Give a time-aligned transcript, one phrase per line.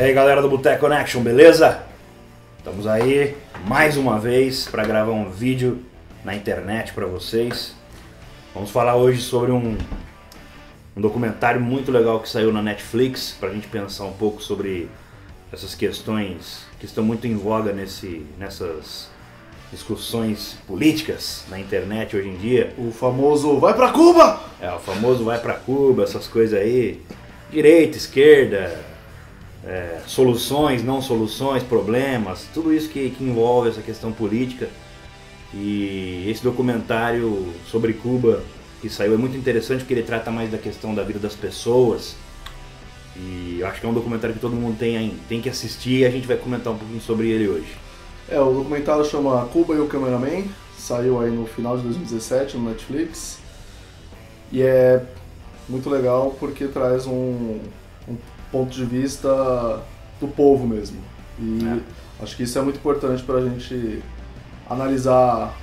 [0.00, 1.82] E aí galera do Boteco Connection, beleza?
[2.56, 5.82] Estamos aí mais uma vez para gravar um vídeo
[6.24, 7.74] na internet para vocês.
[8.54, 9.76] Vamos falar hoje sobre um,
[10.96, 14.88] um documentário muito legal que saiu na Netflix para a gente pensar um pouco sobre
[15.52, 19.10] essas questões que estão muito em voga nesse, nessas
[19.70, 22.72] discussões políticas na internet hoje em dia.
[22.78, 24.40] O famoso vai pra Cuba!
[24.62, 27.02] É, o famoso vai para Cuba, essas coisas aí,
[27.52, 28.88] direita, esquerda,
[29.64, 34.68] é, soluções, não soluções, problemas, tudo isso que, que envolve essa questão política.
[35.52, 38.42] E esse documentário sobre Cuba
[38.80, 42.16] que saiu é muito interessante porque ele trata mais da questão da vida das pessoas.
[43.16, 46.10] E acho que é um documentário que todo mundo tem, tem que assistir e a
[46.10, 47.76] gente vai comentar um pouquinho sobre ele hoje.
[48.28, 50.44] É, o documentário chama Cuba e o Cameraman,
[50.78, 53.38] saiu aí no final de 2017 no Netflix.
[54.52, 55.04] E é
[55.68, 57.58] muito legal porque traz um,
[58.08, 58.16] um
[58.50, 59.28] ponto de vista
[60.20, 60.98] do povo mesmo.
[61.38, 62.22] E É.
[62.22, 64.02] acho que isso é muito importante para a gente
[64.68, 65.54] analisar,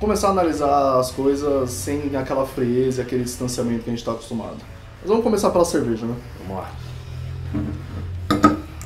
[0.00, 4.56] começar a analisar as coisas sem aquela frieza, aquele distanciamento que a gente está acostumado.
[5.00, 6.16] Mas vamos começar pela cerveja, né?
[6.40, 6.70] Vamos lá.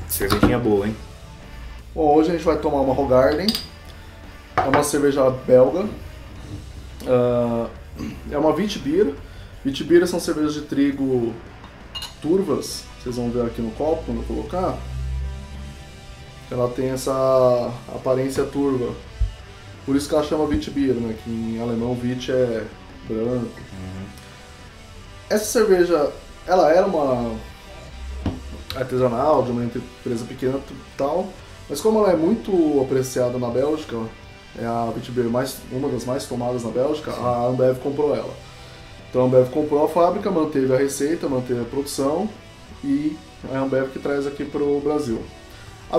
[0.09, 0.97] Cervejinha boa, hein?
[1.95, 3.47] Bom, hoje a gente vai tomar uma Hogarden.
[4.57, 5.87] É uma cerveja belga.
[7.07, 7.67] Ah,
[8.31, 9.15] é uma Witbier.
[9.65, 11.33] Witbier são cervejas de trigo
[12.21, 12.85] turvas.
[13.03, 14.79] Vocês vão ver aqui no copo quando eu colocar.
[16.51, 18.93] Ela tem essa aparência turva.
[19.87, 21.17] Por isso que ela chama Witbier, né?
[21.25, 22.67] Que em alemão Wit é
[23.09, 23.61] branco.
[25.31, 26.13] Essa cerveja,
[26.47, 27.35] ela era uma
[28.77, 31.29] artesanal, de uma empresa pequena e tal,
[31.69, 33.97] mas como ela é muito apreciada na Bélgica,
[34.59, 38.33] é a Witbier mais, uma das mais tomadas na Bélgica, a Ambev comprou ela.
[39.09, 42.29] Então a Ambev comprou a fábrica, manteve a receita, manteve a produção
[42.85, 43.17] e
[43.53, 45.23] a Ambev que traz aqui para o Brasil.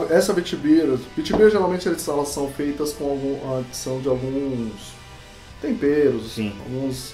[0.10, 4.94] Essa Witbier, Witbier geralmente elas são feitas com algum, a adição de alguns
[5.62, 6.54] temperos, Sim.
[6.66, 7.14] alguns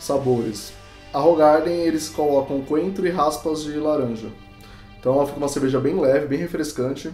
[0.00, 0.72] sabores.
[1.12, 4.28] A Hogarden eles colocam coentro e raspas de laranja.
[4.98, 7.10] Então ela fica uma cerveja bem leve, bem refrescante,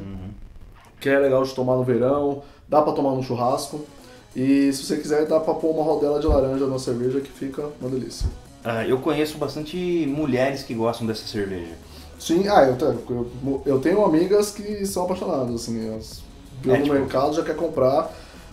[1.01, 3.85] que é legal de tomar no verão, dá pra tomar no churrasco.
[4.35, 7.69] E se você quiser, dá pra pôr uma rodela de laranja na cerveja que fica
[7.81, 8.29] uma delícia.
[8.65, 9.77] Ah, eu conheço bastante
[10.09, 11.73] mulheres que gostam dessa cerveja.
[12.19, 16.23] Sim, ah, eu, te- eu, eu tenho amigas que são apaixonadas, assim, elas
[16.65, 18.11] É, no tipo- mercado, já quer comprar,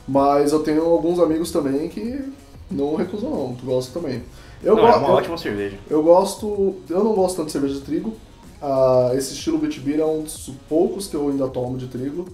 [0.08, 2.20] mas eu tenho alguns amigos também que
[2.70, 4.22] não recusam não, que gostam também.
[4.62, 5.78] Eu, Não, go- é uma eu- ótima cerveja.
[5.90, 6.76] Eu gosto.
[6.90, 8.14] Eu não gosto tanto de cerveja de trigo.
[8.62, 12.28] Ah, esse estilo Witbier é um dos poucos que eu ainda tomo de trigo.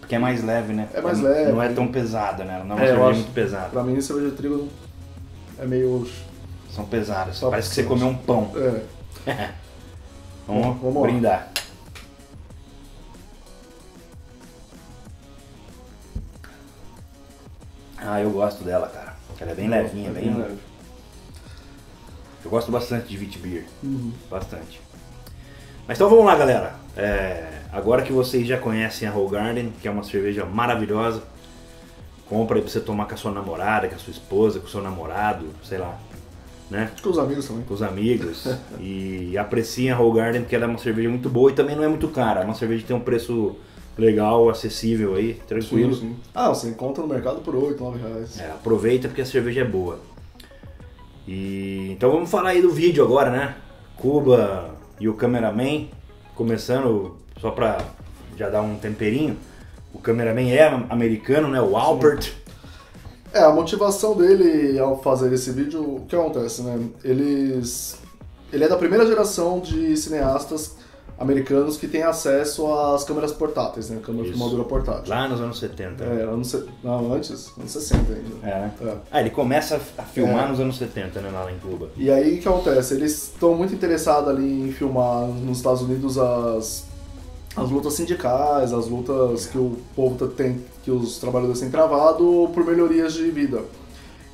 [0.00, 0.88] Porque é mais leve, né?
[0.94, 1.52] É mais Não- leve.
[1.52, 2.62] Não é tão pesada, né?
[2.66, 3.68] Não é uma É, cerveja muito pesada.
[3.70, 4.68] Pra mim, cerveja de trigo
[5.58, 6.06] é meio.
[6.74, 7.36] São pesadas.
[7.36, 8.50] Só Parece que você comeu um pão.
[9.26, 9.50] É.
[10.46, 11.50] Vamos, Vamos brindar.
[17.98, 19.14] Ah, eu gosto dela, cara.
[19.40, 20.34] Ela é bem levinha, É bem.
[20.34, 20.58] leve.
[22.44, 23.64] Eu gosto bastante de Witbier.
[23.82, 24.12] Uhum.
[24.30, 24.80] Bastante.
[25.86, 26.74] Mas então vamos lá, galera.
[26.96, 31.22] É, agora que vocês já conhecem a Hogarden, que é uma cerveja maravilhosa,
[32.28, 34.70] compra aí pra você tomar com a sua namorada, com a sua esposa, com o
[34.70, 35.98] seu namorado, sei lá,
[36.74, 36.90] né?
[36.96, 37.62] Que os amigos também.
[37.64, 38.46] Com os amigos.
[38.80, 41.88] e apreciem a Hogarden porque ela é uma cerveja muito boa e também não é
[41.88, 42.42] muito cara.
[42.42, 43.56] É uma cerveja que tem um preço
[43.96, 45.94] legal, acessível aí, tranquilo.
[45.94, 46.16] Sim, sim.
[46.34, 48.40] Ah, você encontra no mercado por 8, 9 reais.
[48.40, 50.00] É, aproveita porque a cerveja é boa.
[51.26, 53.54] E então vamos falar aí do vídeo agora, né?
[53.96, 55.88] Cuba e o cameraman,
[56.34, 57.78] começando só pra
[58.36, 59.36] já dar um temperinho.
[59.92, 61.60] O cameraman é americano, né?
[61.60, 62.32] O Albert.
[63.34, 66.78] É, a motivação dele ao fazer esse vídeo, o que acontece, né?
[67.02, 67.96] Eles.
[68.52, 70.76] Ele é da primeira geração de cineastas
[71.18, 73.98] americanos que têm acesso às câmeras portáteis, né?
[74.02, 75.10] Câmera filmadora portátil.
[75.12, 76.04] Lá nos anos 70.
[76.04, 78.36] É, anos, não, antes, anos 60 ainda.
[78.42, 78.72] É, né?
[78.82, 78.94] É.
[79.10, 80.48] Ah, ele começa a filmar É.
[80.48, 81.30] nos anos 70, né?
[81.32, 81.88] Lá em Cuba.
[81.96, 82.94] E aí o que acontece?
[82.94, 86.84] Eles estão muito interessados ali em filmar nos Estados Unidos as,
[87.56, 92.50] as lutas sindicais, as lutas que o povo tá- tem, que os trabalhadores têm travado
[92.52, 93.62] por melhorias de vida.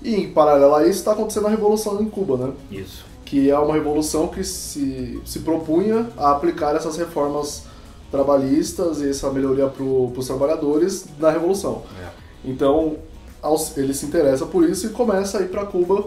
[0.03, 2.53] E em paralelo a isso está acontecendo a revolução em Cuba, né?
[2.71, 3.05] Isso.
[3.25, 7.65] Que é uma revolução que se, se propunha a aplicar essas reformas
[8.11, 11.83] trabalhistas e essa melhoria para os trabalhadores na revolução.
[12.03, 12.09] É.
[12.45, 12.97] Então,
[13.41, 16.07] aos- ele se interessa por isso e começa a ir para Cuba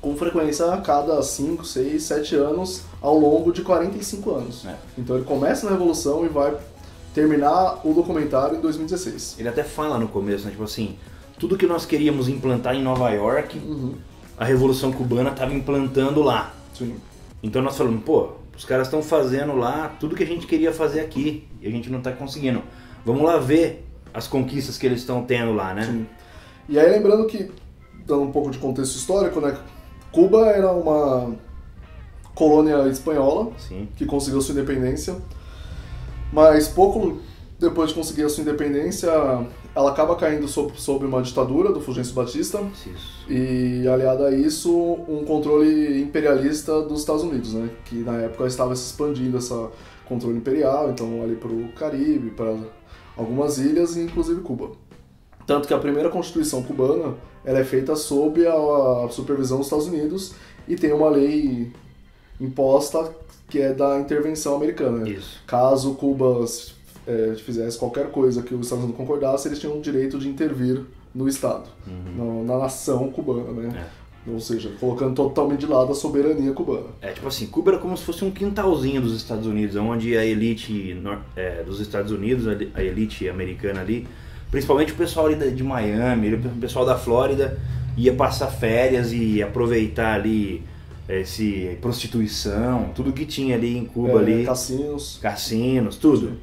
[0.00, 4.64] com frequência a cada 5, 6, 7 anos ao longo de 45 anos.
[4.66, 4.74] É.
[4.96, 6.56] Então ele começa na Revolução e vai
[7.14, 9.36] terminar o documentário em 2016.
[9.38, 10.50] Ele até fala no começo, né?
[10.52, 10.96] Tipo assim,
[11.38, 13.94] tudo que nós queríamos implantar em Nova York, Uhum.
[14.38, 16.54] a Revolução Cubana estava implantando lá.
[16.74, 16.94] Sim.
[17.42, 21.00] Então nós falamos, pô, os caras estão fazendo lá tudo que a gente queria fazer
[21.00, 22.62] aqui e a gente não está conseguindo.
[23.04, 25.84] Vamos lá ver as conquistas que eles estão tendo lá, né?
[25.84, 26.06] Sim.
[26.68, 27.50] E aí lembrando que,
[28.06, 29.56] dando um pouco de contexto histórico, né?
[30.12, 31.34] Cuba era uma
[32.34, 33.88] colônia espanhola Sim.
[33.96, 35.16] que conseguiu sua independência,
[36.32, 37.18] mas pouco
[37.58, 39.10] depois de conseguir a sua independência,
[39.74, 43.26] ela acaba caindo sob, sob uma ditadura do Fulgêncio Batista isso.
[43.28, 44.72] e aliado a isso
[45.06, 47.68] um controle imperialista dos Estados Unidos, né?
[47.84, 49.54] Que na época estava se expandindo esse
[50.06, 52.56] controle imperial, então ali para o Caribe, para
[53.16, 54.70] algumas ilhas e inclusive Cuba.
[55.50, 57.14] Tanto que a primeira constituição cubana
[57.44, 60.32] ela é feita sob a, a supervisão dos Estados Unidos
[60.68, 61.72] e tem uma lei
[62.40, 63.12] imposta
[63.48, 65.08] que é da intervenção americana.
[65.08, 65.42] Isso.
[65.48, 66.44] Caso Cuba
[67.04, 70.84] é, fizesse qualquer coisa que os Estados Unidos concordasse, eles tinham o direito de intervir
[71.12, 72.44] no Estado, uhum.
[72.44, 73.86] na, na, nação cubana, né?
[74.26, 74.30] É.
[74.30, 76.86] Ou seja, colocando totalmente de lado a soberania cubana.
[77.02, 80.24] É tipo assim, Cuba era como se fosse um quintalzinho dos Estados Unidos, onde a
[80.24, 80.96] elite
[81.34, 84.06] é, dos Estados Unidos, a elite americana ali,
[84.50, 87.58] principalmente o pessoal ali de Miami, o pessoal da Flórida,
[87.96, 90.62] ia passar férias e aproveitar ali
[91.08, 94.44] esse prostituição, tudo que tinha ali em Cuba é, ali.
[94.44, 95.18] Cassinos.
[95.20, 96.38] Cassinos, tudo.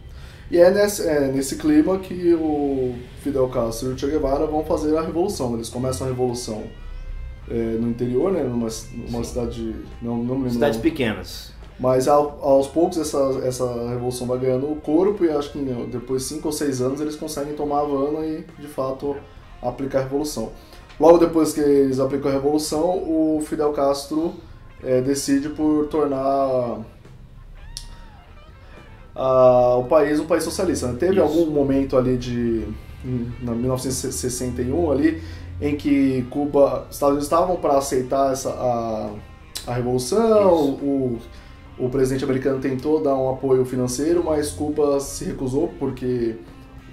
[0.50, 4.64] E é nesse, é nesse clima que o Fidel Castro e o Che Guevara vão
[4.64, 5.54] fazer a revolução.
[5.56, 6.64] Eles começam a revolução
[7.50, 9.76] é, no interior, né, numa, numa cidade.
[10.02, 10.52] Não, não lembro.
[10.52, 11.54] Cidades pequenas.
[11.80, 15.60] Mas ao, aos poucos essa, essa revolução vai ganhando o corpo e acho que
[15.92, 19.16] depois de 5 ou 6 anos eles conseguem tomar a Havana e de fato
[19.62, 20.52] aplicar a revolução.
[21.00, 24.34] Logo depois que eles aplicam a revolução, o Fidel Castro
[24.84, 26.80] é, decide por tornar
[29.78, 30.88] o país um país socialista.
[30.88, 30.98] Né?
[31.00, 31.22] Teve Isso.
[31.22, 32.68] algum momento ali de
[33.42, 35.22] na 1961 ali
[35.62, 39.10] em que Cuba, Estados Unidos estavam para aceitar essa a,
[39.66, 41.20] a revolução, o,
[41.80, 46.36] o presidente americano tentou dar um apoio financeiro, mas Cuba se recusou porque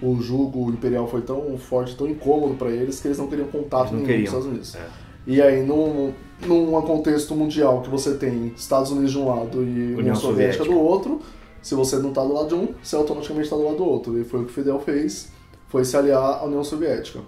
[0.02, 3.94] o jugo imperial foi tão forte, tão incômodo para eles que eles não queriam contato
[3.94, 4.74] nenhum com os Estados Unidos.
[4.74, 4.86] É.
[5.26, 6.12] E aí, num,
[6.46, 10.64] num contexto mundial que você tem Estados Unidos de um lado e União, Soviética, Soviética
[10.64, 11.20] do outro,
[11.62, 14.18] se você não está do lado de um, você automaticamente está do lado do outro.
[14.20, 15.32] E foi o que o Fidel fez,
[15.68, 17.20] foi se aliar à União Soviética.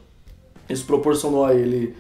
[0.68, 1.94] Isso proporcionou a ele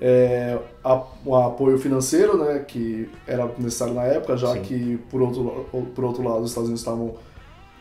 [0.00, 4.62] é, a, um apoio financeiro, né, que era necessário na época, já Sim.
[4.62, 7.14] que, por outro, por outro lado, os Estados Unidos estavam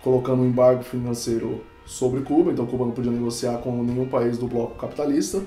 [0.04, 4.48] colocando um embargo financeiro sobre Cuba, então Cuba não podia negociar com nenhum país do
[4.48, 5.42] bloco capitalista.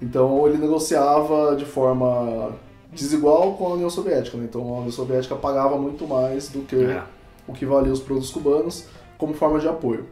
[0.00, 2.52] Então ele negociava de forma
[2.92, 4.36] desigual com a União Soviética.
[4.36, 4.46] Né?
[4.48, 7.02] Então a União Soviética pagava muito mais do que é.
[7.46, 10.06] o que valia os produtos cubanos como forma de apoio.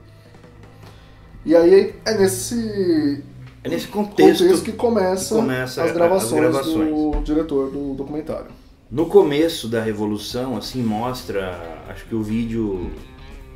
[1.44, 3.22] E aí é nesse,
[3.66, 7.94] é nesse contexto, contexto que começa, que começa as, gravações as, gravações do diretor do
[7.94, 8.46] documentário.
[8.90, 12.90] No começo da Revolução, assim, mostra, acho que o vídeo,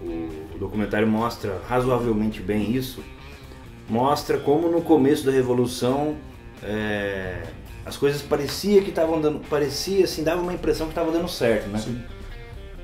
[0.02, 3.02] o documentário mostra razoavelmente bem isso,
[3.88, 6.16] mostra como no começo da Revolução
[6.62, 7.42] é,
[7.84, 11.68] as coisas parecia que estavam dando, parecia assim, dava uma impressão que estava dando certo,
[11.68, 11.80] né?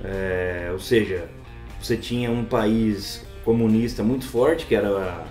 [0.05, 1.29] É, ou seja,
[1.81, 5.25] você tinha um país comunista muito forte, que era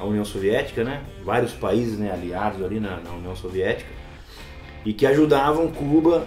[0.00, 1.02] a, União Soviética, né?
[1.24, 3.90] Vários países né, aliados ali na, na, União Soviética
[4.84, 6.26] e que ajudavam Cuba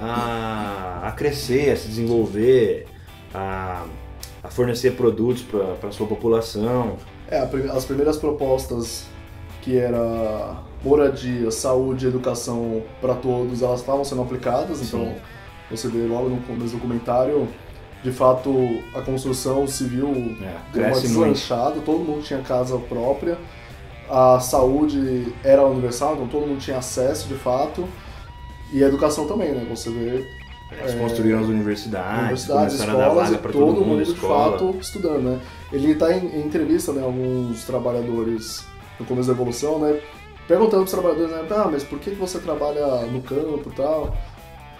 [0.00, 2.86] a, a crescer, a se desenvolver,
[3.34, 3.84] a,
[4.42, 6.96] a fornecer produtos para a sua população.
[7.28, 7.38] É,
[7.72, 9.06] as primeiras propostas
[9.60, 14.84] que era moradia, saúde e educação para todos, elas estavam sendo aplicadas, Sim.
[14.86, 15.14] então
[15.70, 17.48] você vê logo no começo do documentário,
[18.02, 23.38] de fato a construção civil é, deu uma deslanchada, todo mundo tinha casa própria,
[24.10, 27.88] a saúde era universal, então todo mundo tinha acesso de fato,
[28.72, 29.66] e a educação também, né?
[29.70, 30.26] Você vê
[30.80, 35.40] eles construíram as universidades, universidades começaram escolas, para todo, todo mundo, de fato estudando, né?
[35.70, 38.64] Ele está em, em, entrevista, né, alguns trabalhadores
[38.98, 40.00] no começo da evolução, né,
[40.48, 44.16] perguntando para os trabalhadores, né, ah, mas por que você trabalha no campo e tal?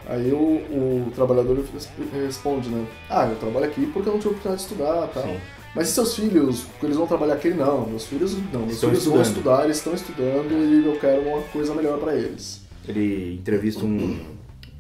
[0.07, 1.65] Aí o, o, trabalhador
[2.13, 5.23] responde, né, ah, eu trabalho aqui porque eu não tive oportunidade de estudar e tal.
[5.23, 5.41] Sim.
[5.75, 7.51] Mas e seus filhos, eles vão trabalhar aqui?
[7.51, 9.23] Não, meus filhos não, meus estão filhos estudando.
[9.23, 12.61] vão estudar, eles estão estudando e eu quero uma coisa melhor para eles.
[12.87, 14.19] Ele entrevista um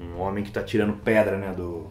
[0.02, 1.86] um homem que está tirando pedra, né, do...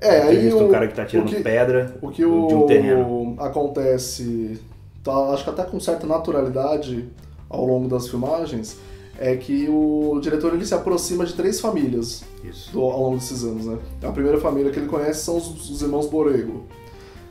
[0.00, 3.36] É, aí o, cara que está tirando que, pedra o que de um terreno.
[3.38, 4.60] acontece,
[5.02, 7.08] tá, acho que até com certa naturalidade
[7.48, 8.78] ao longo das filmagens,
[9.18, 12.24] é que o diretor ele se aproxima de três famílias
[12.72, 13.78] do, ao longo desses anos, né?
[14.02, 16.64] A primeira família que ele conhece são os, os irmãos Borrego,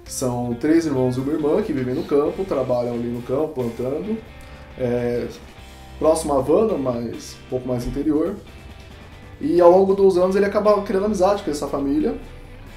[0.04, 3.50] que são três irmãos e uma irmã que vivem no campo, trabalham ali no campo,
[3.50, 4.18] plantando,
[4.78, 5.28] é,
[6.00, 8.36] próximo à Havana, mas um pouco mais interior.
[9.42, 12.16] E ao longo dos anos ele acaba criando amizade com essa família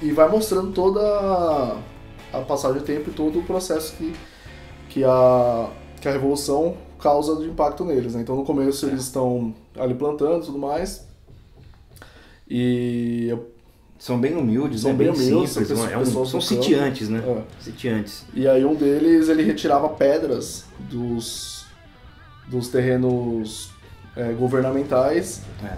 [0.01, 1.77] e vai mostrando toda a,
[2.33, 4.13] a passagem de tempo e todo o processo que,
[4.89, 5.69] que, a,
[6.01, 8.13] que a revolução causa de impacto neles.
[8.13, 8.21] Né?
[8.21, 11.05] Então no começo eles estão ali plantando e tudo mais.
[12.49, 13.35] E
[13.99, 14.97] são bem humildes, são né?
[14.97, 17.23] bem, bem humildes, simples, são, é um, são sitiantes, né?
[17.25, 17.63] É.
[17.63, 18.25] Sitiantes.
[18.33, 21.65] E aí um deles ele retirava pedras dos,
[22.47, 23.71] dos terrenos
[24.15, 25.41] é, governamentais.
[25.63, 25.77] É.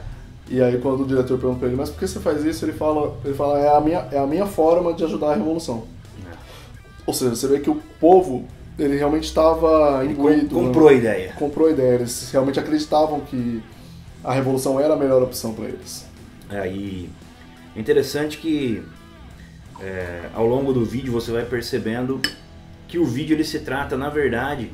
[0.49, 2.65] E aí quando o diretor pergunta pra ele, mas por que você faz isso?
[2.65, 5.85] Ele fala, ele fala é, a minha, é a minha forma de ajudar a revolução.
[6.29, 6.35] É.
[7.05, 8.45] Ou seja, você vê que o povo
[8.79, 10.55] ele realmente estava imbuído.
[10.55, 10.95] Comprou né?
[10.95, 11.33] a ideia.
[11.37, 11.95] Comprou a ideia.
[11.95, 13.61] Eles realmente acreditavam que
[14.23, 16.05] a revolução era a melhor opção para eles.
[16.49, 17.09] É, e
[17.75, 18.83] é interessante que
[19.81, 22.19] é, ao longo do vídeo você vai percebendo
[22.87, 24.71] que o vídeo ele se trata, na verdade,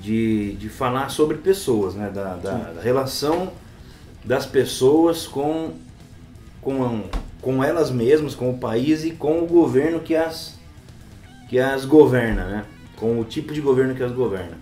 [0.00, 2.10] de, de falar sobre pessoas, né?
[2.10, 3.52] da, da, da relação
[4.24, 5.72] das pessoas com,
[6.60, 7.04] com,
[7.40, 10.57] com elas mesmas, com o país e com o governo que as,
[11.48, 12.64] que as governa, né?
[12.96, 14.58] com o tipo de governo que as governa.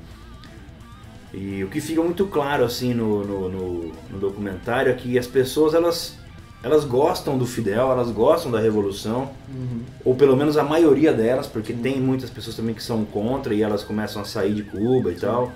[1.32, 5.26] E o que fica muito claro assim no, no, no, no documentário é que as
[5.26, 6.18] pessoas elas
[6.62, 9.82] elas gostam do Fidel, elas gostam da revolução, Uhum.
[10.04, 13.62] ou pelo menos a maioria delas, porque tem muitas pessoas também que são contra e
[13.62, 15.52] elas começam a sair de Cuba e tal.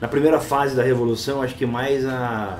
[0.00, 2.58] Na primeira fase da revolução, acho que mais a,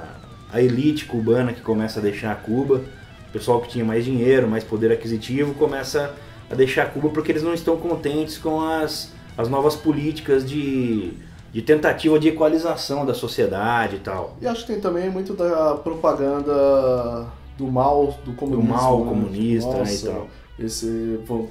[0.53, 2.83] a elite cubana que começa a deixar Cuba,
[3.29, 6.11] o pessoal que tinha mais dinheiro, mais poder aquisitivo, começa a
[6.57, 11.13] deixar Cuba porque eles não estão contentes com as, as novas políticas de,
[11.53, 14.37] de tentativa de equalização da sociedade e tal.
[14.41, 17.27] E acho que tem também muito da propaganda
[17.57, 18.73] do mal do comunismo.
[18.75, 19.09] mal né?
[19.09, 20.29] comunista, né, Nossa, e tal.
[20.59, 21.49] Esse vou,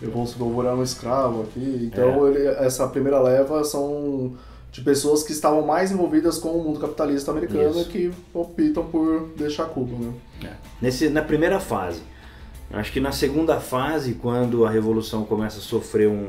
[0.00, 1.90] eu vou devorar um escravo aqui.
[1.92, 4.34] Então ele- essa primeira leva são
[4.70, 7.88] de pessoas que estavam mais envolvidas com o mundo capitalista americano Isso.
[7.88, 10.52] que optam por deixar Cuba, né?
[10.82, 12.02] Nesse, na primeira fase.
[12.72, 16.28] Acho que na segunda fase, quando a revolução começa a sofrer um,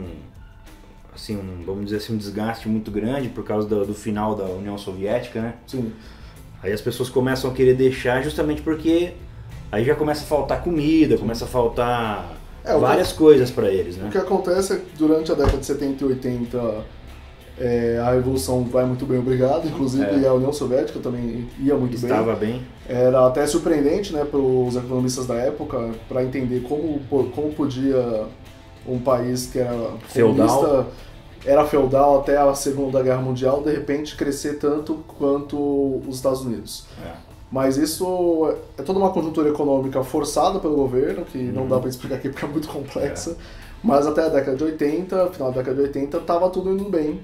[1.13, 4.45] assim, um, vamos dizer assim, um desgaste muito grande por causa do, do final da
[4.45, 5.53] União Soviética, né?
[5.65, 5.91] Sim.
[6.61, 9.13] Aí as pessoas começam a querer deixar justamente porque
[9.71, 13.95] aí já começa a faltar comida, começa a faltar É, o várias coisas para eles,
[13.97, 14.09] O né?
[14.11, 16.85] que acontece é que durante a década de 70 e 80
[17.59, 19.67] é, a revolução vai muito bem, obrigado.
[19.67, 20.27] Inclusive É.
[20.27, 22.09] a União Soviética também ia muito bem.
[22.09, 22.61] Estava bem.
[22.89, 28.25] Era até surpreendente né, para os economistas da época para entender como, como podia
[28.87, 30.85] um país que era Feudal.
[31.45, 35.57] era feudal até a Segunda Guerra Mundial, de repente crescer tanto quanto
[36.07, 36.85] os Estados Unidos.
[37.05, 37.11] É.
[37.51, 41.67] Mas isso é toda uma conjuntura econômica forçada pelo governo, que não Uhum.
[41.69, 43.35] dá para explicar aqui porque é muito complexa.
[43.83, 47.19] Mas até a década de 80, final da década de 80, estava tudo indo bem.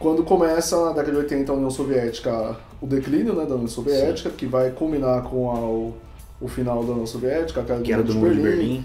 [0.00, 4.30] Quando começa na década de 80 a União Soviética, o declínio né, da União Soviética,
[4.30, 5.94] que vai culminar com a- o,
[6.40, 8.84] o final da União Soviética, a queda Que era do muro de Berlim.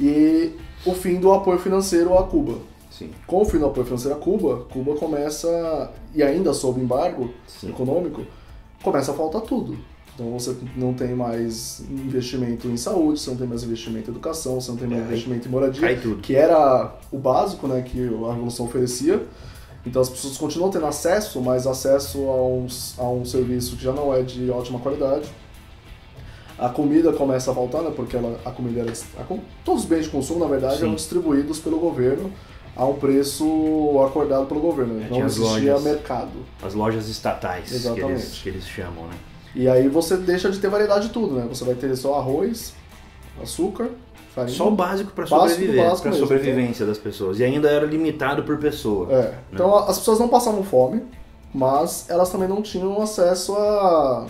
[0.00, 0.52] e
[0.86, 2.54] o fim do apoio financeiro a Cuba.
[2.90, 3.10] Sim.
[3.26, 7.70] Com o fim do apoio financeiro a Cuba, Cuba começa, e ainda sob embargo Sim.
[7.70, 8.22] econômico,
[8.84, 9.76] começa a faltar tudo.
[10.14, 14.60] Então você não tem mais investimento em saúde, você não tem mais investimento em educação,
[14.60, 18.32] você não tem mais É, investimento em moradia, que era o básico né, que a
[18.32, 19.22] Revolução oferecia.
[19.84, 22.66] Então as pessoas continuam tendo acesso, mas acesso a um,
[22.98, 25.28] a um serviço que já não é de ótima qualidade.
[26.58, 30.04] A comida começa a faltar, né, porque ela, a comida era, a todos os bens
[30.04, 30.84] de consumo, na verdade, Sim.
[30.84, 32.30] eram distribuídos pelo governo
[32.76, 33.44] a um preço
[34.06, 34.94] acordado pelo governo.
[34.94, 35.06] né?
[35.06, 35.82] É, não existia lojas.
[35.82, 36.30] mercado.
[36.62, 38.42] As lojas estatais que eles, Exatamente.
[38.42, 39.14] que eles chamam, né?
[39.54, 41.46] E aí você deixa de ter variedade de tudo, né?
[41.48, 42.72] Você vai ter só arroz,
[43.40, 43.88] açúcar,
[44.34, 44.56] farinha.
[44.56, 47.38] Só o básico para sobreviver, para sobrevivência das pessoas.
[47.38, 49.12] E ainda era limitado por pessoa.
[49.12, 49.34] É.
[49.52, 51.02] Então as pessoas não passavam fome,
[51.54, 54.26] mas elas também não tinham acesso a.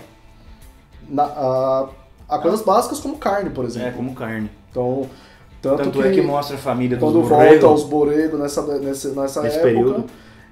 [1.08, 1.88] na- a,
[2.28, 3.92] a coisas básicas como carne, por É, exemplo.
[3.94, 4.50] como carne.
[4.70, 5.08] Então.
[5.60, 7.60] Tanto, Tanto que, é que mostra a família dos quando borregos.
[7.60, 10.04] volta os boregos nessa, nessa, nessa época, período.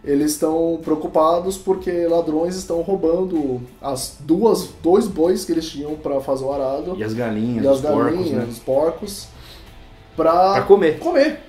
[0.05, 6.21] Eles estão preocupados porque ladrões estão roubando as duas, dois bois que eles tinham para
[6.21, 6.95] fazer o arado.
[6.97, 8.47] E as galinhas, e as os porcos, galinhas, né?
[8.51, 9.29] os porcos,
[10.17, 10.99] pra, Pra comer.
[10.99, 11.41] comer.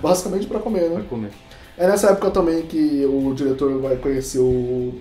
[0.00, 1.04] Basicamente pra comer, Pra né?
[1.08, 1.30] comer.
[1.78, 4.94] É nessa época também que o diretor vai conhecer o.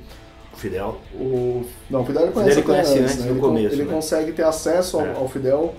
[0.54, 0.98] O Fidel.
[1.14, 3.26] o não, o Fidel ele conhece, Fidel conhece antes, né?
[3.26, 3.94] no Ele, começo, ele né?
[3.94, 5.14] consegue ter acesso ao, É.
[5.16, 5.74] ao Fidel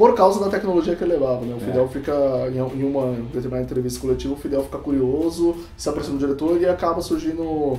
[0.00, 1.52] por causa da tecnologia que ele levava, né?
[1.52, 1.60] O É.
[1.60, 2.12] Fidel fica,
[2.50, 7.02] em uma determinada entrevista coletiva, o Fidel fica curioso, se aproxima do diretor e acaba
[7.02, 7.42] surgindo.
[7.42, 7.78] Uma,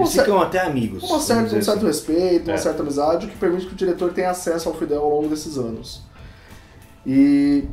[0.00, 1.02] Eles cer- ficam até amigos.
[1.02, 1.86] uma certa, um certo assim.
[1.86, 2.56] respeito, uma É.
[2.56, 5.58] certa amizade, o que permite que o diretor tenha acesso ao Fidel ao longo desses
[5.58, 6.02] anos.
[7.04, 7.64] E.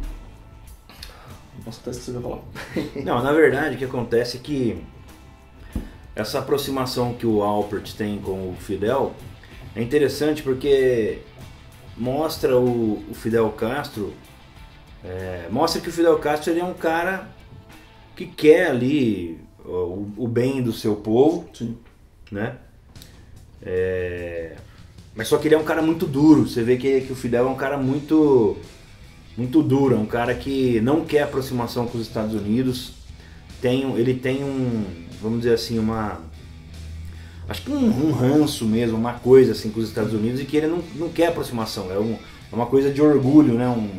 [1.63, 2.39] Nossa, até esqueci ia falar.
[3.05, 4.83] Não, na verdade o que acontece é que
[6.15, 9.11] essa aproximação que o Alpert tem com o Fidel
[9.75, 11.19] é interessante porque
[11.97, 14.13] mostra o, o Fidel Castro,
[15.03, 17.29] é, mostra que o Fidel Castro ele é um cara
[18.15, 21.77] que quer ali o, o bem do seu povo, Sim.
[22.31, 22.57] né?
[23.61, 24.55] É,
[25.15, 26.47] mas só que ele é um cara muito duro.
[26.47, 28.57] Você vê que, que o Fidel é um cara muito
[29.37, 32.93] muito duro, é um cara que não quer aproximação com os Estados Unidos.
[33.61, 34.85] Tem, ele tem um,
[35.21, 36.21] vamos dizer assim, uma
[37.47, 40.57] acho que um, um ranço mesmo, uma coisa assim com os Estados Unidos e que
[40.57, 41.91] ele não, não quer aproximação.
[41.91, 42.13] É, um,
[42.51, 43.67] é uma coisa de orgulho, né?
[43.67, 43.89] Um,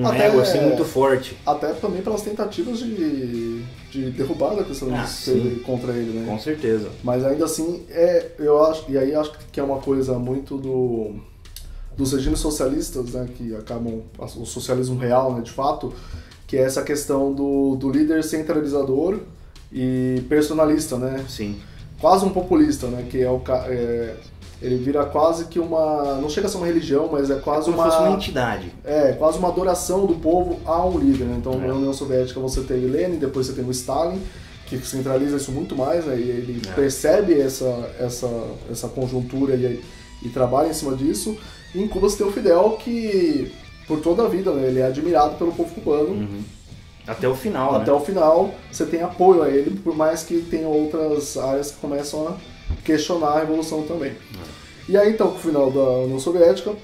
[0.00, 1.36] um Até- ego assim muito forte.
[1.46, 5.60] Até também pelas tentativas de, de derrubada que os Estados Ah, sim.
[5.64, 6.26] contra ele, né?
[6.26, 6.88] Com certeza.
[7.02, 11.14] Mas ainda assim, é, eu acho, e aí acho que é uma coisa muito do
[11.96, 15.92] dos regimes socialistas, né, que acabam o socialismo real, né, de fato,
[16.46, 19.18] que é essa questão do, do líder centralizador
[19.70, 21.22] e personalista, né?
[21.28, 21.56] Sim.
[22.00, 24.14] Quase um populista, né, que é o é,
[24.62, 27.78] ele vira quase que uma, não chega a ser uma religião, mas é quase Como
[27.82, 28.70] uma uma entidade.
[28.84, 31.24] é, quase uma adoração do povo a um líder.
[31.24, 31.36] Né?
[31.38, 31.66] Então, É.
[31.66, 34.20] na União Soviética você teve Lenin, depois você tem o Stalin,
[34.66, 36.16] que centraliza isso muito mais, né?
[36.16, 36.72] e ele É.
[36.72, 38.28] percebe essa, essa,
[38.70, 39.82] essa conjuntura e,
[40.22, 41.36] e trabalha em cima disso.
[41.74, 43.50] E em Cuba você tem o Fidel, que
[43.88, 44.68] por toda a vida né?
[44.68, 46.10] ele é admirado pelo povo cubano.
[46.10, 46.40] Uhum.
[47.06, 47.96] Até o final, Até né?
[47.96, 52.28] o final você tem apoio a ele, por mais que tenha outras áreas que começam
[52.28, 52.36] a
[52.84, 54.12] questionar a revolução também.
[54.88, 56.74] E aí então, com o final da União Soviética,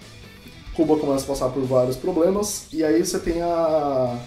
[0.74, 4.18] Cuba começa a passar por vários problemas, e aí você tem a.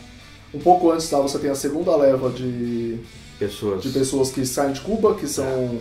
[0.54, 3.00] Um pouco antes tá, você tem a segunda leva de,
[3.38, 3.84] Pessoas.
[3.84, 5.80] de pessoas que saem de Cuba, que são,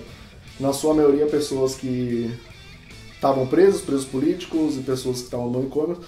[0.61, 2.31] na sua maioria, pessoas que
[3.15, 5.99] estavam presos, presos políticos e pessoas que estavam no manicômio,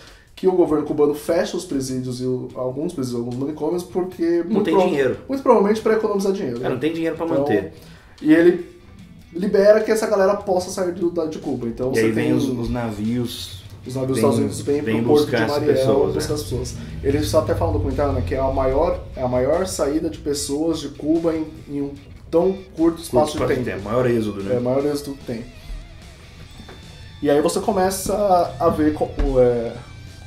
[0.40, 4.42] que o governo cubano fecha os presídios e o- alguns presídios, alguns manicômios, porque.
[4.48, 5.18] Não tem dinheiro.
[5.28, 6.56] Muito provavelmente para economizar dinheiro.
[6.56, 6.68] É, né?
[6.70, 7.74] não tem dinheiro pra Então, manter.
[8.22, 8.66] E ele
[9.34, 11.66] libera que essa galera possa sair de, de Cuba.
[11.68, 13.62] Então E você aí tem vem os, os navios.
[13.86, 16.34] os navios dos Estados Unidos vêm pro porto de Mariel pessoas, buscar né?
[16.34, 16.74] as pessoas.
[17.04, 20.08] Ele só até fala no documentário né, que é a maior, é a maior saída
[20.08, 21.90] de pessoas de Cuba em, em um
[22.30, 23.76] tão curto espaço Curto de tempo.
[23.76, 23.82] tempo.
[23.90, 24.58] Maior êxodo, É né?
[24.58, 25.44] o maior êxito que tem.
[27.22, 29.72] E aí você começa a ver co- o, é,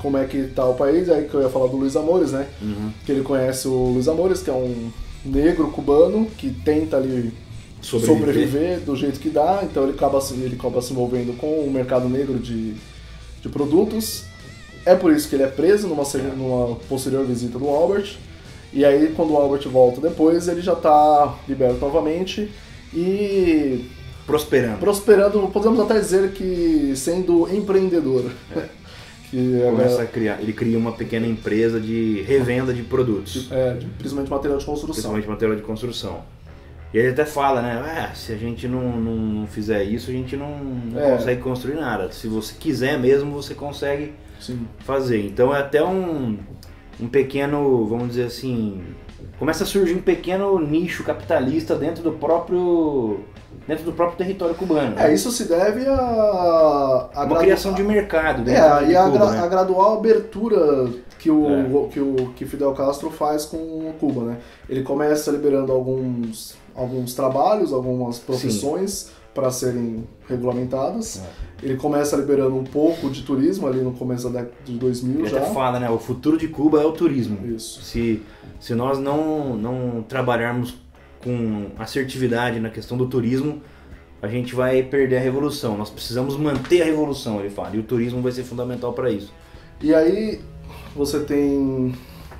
[0.03, 2.45] como é que tá o país, aí que eu ia falar do Luiz Amores, né?
[2.61, 2.91] Uhum.
[3.05, 4.91] Que ele conhece o Luiz Amores, que é um
[5.25, 7.33] negro cubano que tenta ali
[7.81, 8.17] Sobreviver.
[8.19, 11.71] sobreviver, do jeito que dá, então ele acaba, se- ele acaba se envolvendo com o
[11.71, 12.73] mercado negro de,
[13.41, 14.25] de produtos.
[14.85, 16.03] É por isso que ele é preso numa,
[16.35, 18.17] numa posterior visita do Albert.
[18.73, 22.51] E aí, quando o Albert volta depois, ele já está liberto novamente
[22.93, 23.85] e
[24.25, 24.79] Prosperando.
[24.79, 28.31] prosperando, podemos até dizer que sendo empreendedor.
[29.33, 30.39] que Começa a criar.
[30.41, 33.51] Ele cria uma pequena empresa de revenda de produtos.
[33.51, 34.93] é, de- principalmente material de construção.
[34.93, 36.21] Principalmente material de construção.
[36.93, 37.81] E ele até fala, né?
[37.83, 41.17] "Ah, se a gente não, não, não fizer isso, a gente não, não É.
[41.17, 42.11] consegue construir nada.
[42.11, 44.67] Se você quiser mesmo, você consegue Sim.
[44.79, 45.25] fazer.
[45.25, 46.37] Então é até um,
[47.01, 48.83] um pequeno, vamos dizer assim,
[49.39, 53.21] começa a surgir um pequeno nicho capitalista dentro do próprio
[53.67, 54.97] dentro do próprio território cubano.
[54.99, 58.95] É, isso se deve a, a uma gradu- criação de mercado dentro É, de e
[58.95, 59.39] a, Cuba, gra- né?
[59.39, 61.87] a gradual abertura que o, É.
[61.89, 64.37] que o que Fidel Castro faz com Cuba, né?
[64.69, 71.21] Ele começa liberando alguns, alguns trabalhos, algumas profissões para serem regulamentadas.
[71.61, 71.65] É.
[71.65, 75.29] Ele começa liberando um pouco de turismo ali no começo da década de 2000 Ele
[75.29, 75.37] já.
[75.37, 75.89] até fala, né?
[75.89, 77.37] O futuro de Cuba é o turismo.
[77.47, 77.81] Isso.
[77.81, 78.21] Se,
[78.59, 80.75] se nós não, não trabalharmos
[81.23, 83.61] com assertividade na questão do turismo,
[84.21, 85.77] a gente vai perder a revolução.
[85.77, 87.75] Nós precisamos manter a revolução, ele fala.
[87.75, 89.33] E o turismo vai ser fundamental para isso.
[89.81, 90.39] E aí
[90.95, 91.93] você tem,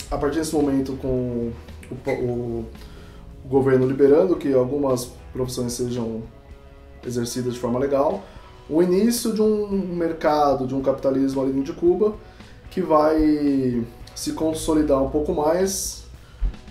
[0.10, 1.52] a partir desse momento, com
[1.92, 2.66] o, o-
[3.44, 6.24] o governo liberando que algumas profissões sejam
[7.06, 8.24] exercidas de forma legal,
[8.70, 12.16] o início de um mercado, de um capitalismo ali de Cuba,
[12.72, 13.84] que vai
[14.16, 16.03] se consolidar um pouco mais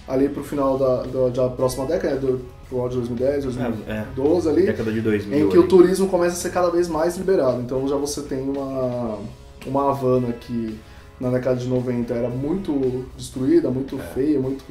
[0.09, 3.45] ali para o final da, da, da próxima década, né, do, pro ano de 2010,
[3.45, 5.39] 2012 ali Década de 2000.
[5.39, 5.65] em que ali.
[5.65, 7.61] o turismo começa a ser cada vez mais liberado.
[7.61, 9.19] Então já você tem uma,
[9.67, 10.79] uma Havana que
[11.21, 14.03] na década de 90 era muito destruída, muito É.
[14.15, 14.65] feia, muito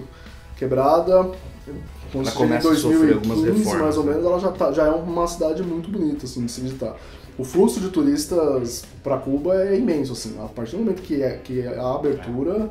[0.58, 1.30] quebrada.
[2.12, 4.12] Quando Ela em começa a sofrer algumas 2015, reformas, mais ou né?
[4.12, 6.96] menos, ela já, tá, já é uma cidade muito bonita assim, de se visitar.
[7.38, 10.12] O fluxo de turistas para Cuba é imenso.
[10.12, 10.36] Assim.
[10.44, 12.70] A partir do momento que, é, que a abertura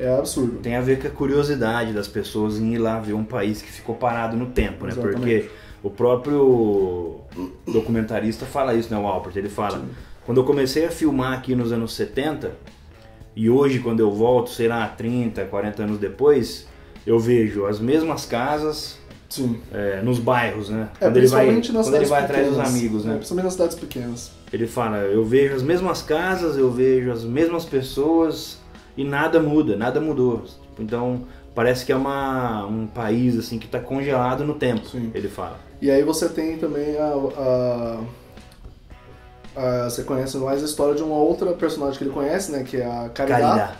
[0.00, 0.58] é absurdo.
[0.60, 3.70] Tem a ver com a curiosidade das pessoas em ir lá ver um país que
[3.70, 4.92] ficou parado no tempo, né?
[4.92, 5.16] Exatamente.
[5.16, 5.50] Porque
[5.82, 7.20] o próprio
[7.66, 9.36] documentarista fala isso, né, o Albert?
[9.36, 9.82] Ele fala,
[10.24, 12.52] quando eu comecei a filmar aqui nos anos 70,
[13.36, 16.66] e hoje quando eu volto, sei lá, 30, 40 anos depois,
[17.06, 19.60] eu vejo as mesmas casas, Sim.
[19.72, 20.88] é, nos bairros, né?
[21.00, 23.14] É, quando ele vai, quando ele vai atrás dos amigos, É, né?
[23.16, 24.32] principalmente nas cidades pequenas.
[24.52, 28.59] Ele fala, eu vejo as mesmas casas, eu vejo as mesmas pessoas
[28.96, 30.44] e nada muda, nada mudou.
[30.78, 31.22] Então
[31.54, 35.10] parece que é uma, um país assim que está congelado no tempo, Sim.
[35.14, 35.58] ele fala.
[35.80, 37.06] E aí você tem também a,
[37.38, 38.00] a,
[39.56, 42.62] a- Você conhece mais a história de uma outra personagem que ele conhece, né?
[42.64, 43.40] Que é a Caridad.
[43.42, 43.76] Caridad.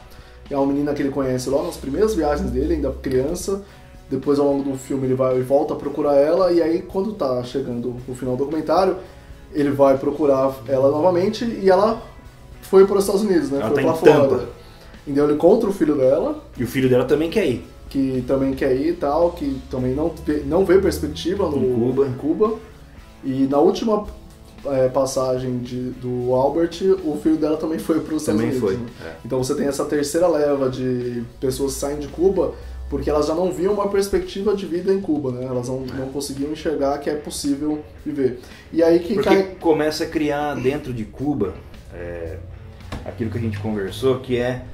[0.51, 3.63] É uma menina que ele conhece logo nas primeiras viagens dele, ainda criança.
[4.11, 6.51] Depois, ao longo do filme, ele vai e volta a procurar ela.
[6.53, 8.97] E aí, quando tá chegando o final do documentário,
[9.53, 11.45] ele vai procurar ela novamente.
[11.45, 12.03] E ela
[12.63, 13.61] foi para os Estados Unidos, né?
[13.61, 14.29] Ela foi tá pra Flórida.
[14.39, 14.49] Tampa.
[15.11, 17.65] Então ele encontra o filho dela, E o filho dela também quer ir.
[17.89, 21.75] que também quer ir e tal, que também não vê, não vê perspectiva no, Em
[21.75, 22.07] Cuba.
[22.07, 22.55] em Cuba.
[23.25, 24.07] E na última
[24.67, 28.61] é, passagem de- do Albert, o filho dela também foi para os Estados Também Unidos.
[28.71, 28.77] foi.
[28.79, 28.91] né?
[29.07, 29.13] é.
[29.25, 32.53] Então você tem essa terceira leva de pessoas que saem de Cuba
[32.91, 35.47] porque elas já não viam uma perspectiva de vida em Cuba, né?
[35.47, 38.41] Elas não, não conseguiam enxergar que é possível viver.
[38.73, 39.43] E aí que Porque cai...
[39.61, 41.55] começa a criar dentro de Cuba
[41.95, 42.37] é,
[43.05, 44.65] aquilo que a gente conversou, que é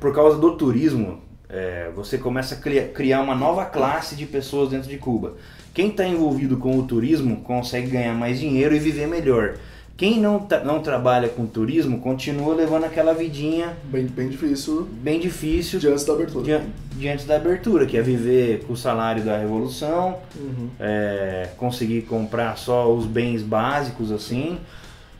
[0.00, 4.70] por causa do turismo, é, você começa a cria- criar uma nova classe de pessoas
[4.70, 5.34] dentro de Cuba.
[5.74, 9.54] Quem está envolvido com o turismo consegue ganhar mais dinheiro e viver melhor.
[9.96, 15.18] Quem não, tá- não trabalha com turismo continua levando aquela vidinha Bem, bem difícil bem
[15.18, 16.44] difícil diante da abertura.
[16.44, 20.68] dia- diante da abertura, que é viver com o salário da revolução, Uhum.
[20.78, 24.58] é, conseguir comprar só os bens básicos assim.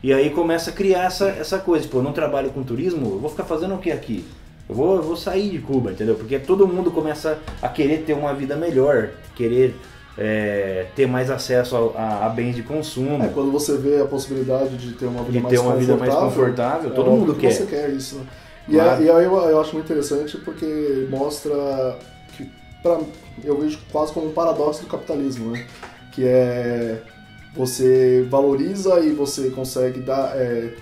[0.01, 3.19] E aí começa a criar essa, essa coisa, tipo, eu não trabalho com turismo, eu
[3.19, 4.23] vou ficar fazendo o que aqui?
[4.69, 6.13] Eu vou, eu vou sair de Cuba, entendeu?
[6.15, 9.75] Porque todo mundo começa a querer ter uma vida melhor, querer
[10.17, 14.05] é, ter mais acesso a, a- a bens de consumo, É, quando você vê a
[14.05, 17.19] possibilidade de ter uma vida mais ter uma vida mais confortável, confortável, é todo óbvio
[17.21, 17.51] mundo que quer.
[17.51, 18.23] Você quer isso, né?
[18.67, 19.01] E, Claro.
[19.01, 21.97] é- e aí eu, eu acho muito interessante porque mostra
[22.37, 22.47] que
[22.83, 22.99] pra,
[23.43, 25.65] eu vejo quase como um paradoxo do capitalismo, né?
[26.11, 27.01] Que é
[27.55, 30.73] você valoriza e você consegue dar, é,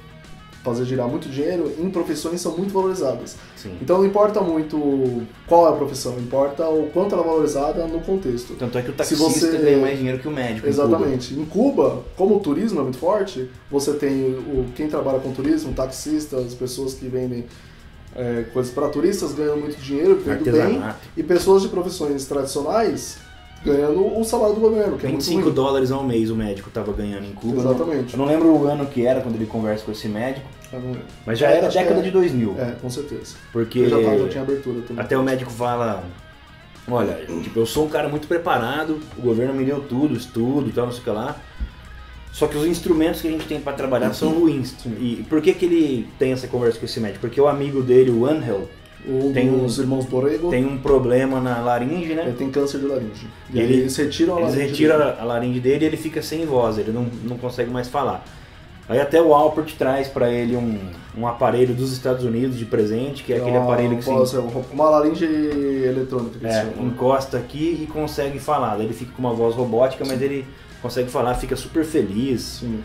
[0.67, 3.35] fazer girar muito dinheiro em profissões são muito valorizadas.
[3.55, 3.75] Sim.
[3.81, 7.99] Então não importa muito qual é a profissão, importa o quanto ela é valorizada no
[8.01, 8.53] contexto.
[8.55, 10.67] Tanto é que o Se taxista você- ganha mais dinheiro que o médico.
[10.67, 10.83] em Cuba.
[10.83, 11.33] Exatamente.
[11.33, 15.73] Em Cuba, como o turismo é muito forte, você tem o, quem trabalha com turismo,
[15.73, 17.45] taxistas, pessoas que vendem
[18.15, 20.81] é, coisas para turistas ganhando muito dinheiro, vivendo bem,
[21.15, 23.17] e pessoas de profissões tradicionais
[23.63, 25.53] ganhando o salário do governo, que é muito 25 ruim.
[25.53, 27.59] dólares ao mês o médico estava ganhando em Cuba.
[27.61, 28.13] Exatamente.
[28.13, 30.45] Eu não lembro o ano que era quando ele conversa com esse médico,
[31.25, 32.55] mas já É, era década é- de 2000.
[32.57, 33.35] É, com certeza.
[33.51, 35.03] Porque Eu já, tava, já tinha abertura também.
[35.03, 36.03] até o médico fala,
[36.89, 40.71] olha, tipo, eu sou um cara muito preparado, o governo me deu tudo, estudo e
[40.71, 41.35] tal, não sei o que lá.
[42.31, 44.75] Só que os instrumentos que a gente tem para trabalhar são ruins.
[44.99, 47.21] E por que, que ele tem essa conversa com esse médico?
[47.21, 48.69] Porque o amigo dele, o Angel,
[49.09, 52.23] Um tem um- dos irmãos Borrego tem um problema na laringe, né?
[52.27, 53.27] ele tem câncer de laringe.
[53.53, 55.13] E Ele- eles retiram a Eles laringe retiram dele.
[55.19, 58.25] a laringe dele e ele fica sem voz, ele não, não consegue mais falar.
[58.89, 60.77] Aí até o Alpert traz pra ele um,
[61.17, 64.39] um aparelho dos Estados Unidos de presente, que é aquele Uma aparelho que você é
[64.39, 66.91] uma laringe eletrônica que eles é, chamam, né?
[66.93, 68.79] encosta aqui e consegue falar.
[68.79, 70.45] Ele fica com uma voz robótica, mas ele
[70.81, 72.59] consegue falar, fica super feliz.
[72.61, 72.79] Sim.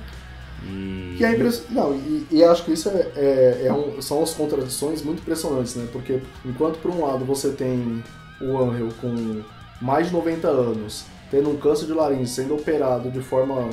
[0.64, 1.64] E, Que é impress...
[1.70, 5.75] Não, e, e acho que isso é, é- é um- são as contradições muito impressionantes,
[5.75, 5.87] né?
[5.92, 8.03] Porque enquanto por um lado você tem
[8.40, 9.42] o Angel com
[9.81, 13.68] mais de 90 anos, tendo um câncer de laringe, sendo operado de forma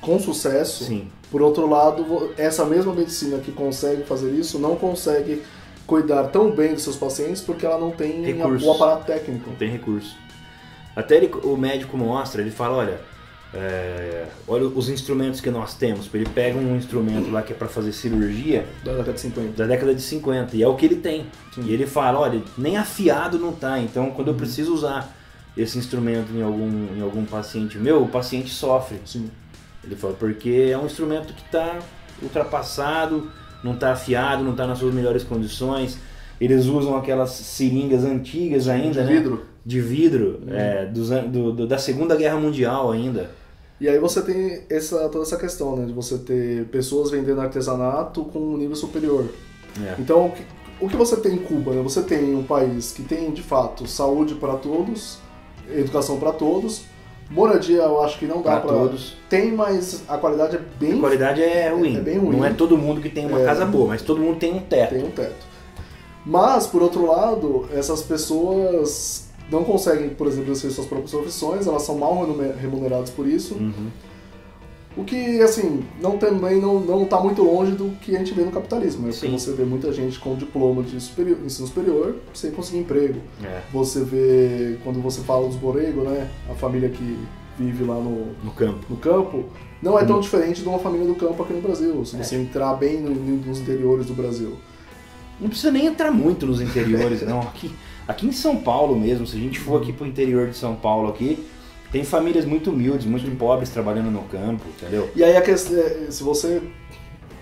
[0.00, 5.42] com sucesso, Sim, por outro lado, essa mesma medicina que consegue fazer isso não consegue
[5.86, 8.66] cuidar tão bem dos seus pacientes porque ela não tem a- Recursos.
[8.68, 9.50] o aparato técnico.
[9.50, 10.16] não tem recurso.
[10.94, 13.00] Até ele- o médico mostra, ele fala, olha,
[13.54, 16.08] é, olha os instrumentos que nós temos.
[16.12, 19.48] Ele pega um instrumento lá que é para fazer cirurgia, Da década de 50.
[19.56, 21.26] da década de 50 e é o que ele tem.
[21.54, 21.62] Sim.
[21.64, 25.16] E ele fala, olha, nem afiado não tá, então quando eu preciso usar
[25.56, 28.98] esse instrumento em algum, em algum paciente meu, o paciente sofre.
[29.04, 29.30] Sim.
[29.82, 31.78] Ele fala, porque é um instrumento que está
[32.22, 33.30] ultrapassado,
[33.64, 35.98] não está afiado, não está nas suas melhores condições.
[36.40, 39.16] Eles usam aquelas seringas antigas ainda, De né?
[39.16, 39.44] vidro.
[39.66, 43.30] De vidro, é, dos an- do- do- da Segunda Guerra Mundial ainda.
[43.80, 45.86] E aí você tem essa, toda essa questão, né?
[45.86, 49.26] De você ter pessoas vendendo artesanato com um nível superior.
[49.80, 49.94] É.
[49.98, 50.42] Então, o que,
[50.80, 51.72] o que você tem em Cuba?
[51.72, 51.82] Né?
[51.82, 55.18] Você tem um país que tem, de fato, saúde para todos,
[55.70, 56.82] educação para todos,
[57.30, 59.16] moradia eu acho que não dá para todos.
[59.28, 60.94] Tem, mas a qualidade é bem...
[60.94, 61.96] A qualidade é ruim.
[61.96, 62.36] é bem ruim.
[62.36, 63.44] Não é todo mundo que tem uma É.
[63.44, 64.94] casa boa, mas todo mundo tem um teto.
[64.94, 65.46] tem um teto.
[66.26, 71.82] Mas, por outro lado, essas pessoas não conseguem, por exemplo, exercer suas próprias profissões, elas
[71.82, 72.14] são mal
[72.60, 73.54] remuneradas por isso.
[73.54, 73.88] Uhum.
[74.96, 78.42] O que, assim, não também não, não tá muito longe do que a gente vê
[78.42, 79.12] no capitalismo, né?
[79.12, 83.20] Porque você vê muita gente com diploma de superior- ensino superior sem conseguir emprego.
[83.44, 86.28] É, Você vê, quando você fala dos Borrego, né?
[86.50, 87.16] A família que
[87.56, 88.78] vive lá no, no campo.
[88.90, 89.44] no campo,
[89.80, 90.06] não é Uhum.
[90.08, 92.22] tão diferente de uma família do campo aqui no Brasil, se É.
[92.22, 94.54] você entrar bem no- nos interiores do Brasil.
[95.40, 97.38] Não precisa nem entrar muito nos interiores, não.
[97.40, 97.70] Aqui,
[98.08, 101.10] aqui em São Paulo mesmo, se a gente for aqui pro interior de São Paulo
[101.10, 101.46] aqui,
[101.92, 105.10] tem famílias muito humildes, muito pobres trabalhando no campo, entendeu?
[105.14, 106.62] E aí a questão, é, se você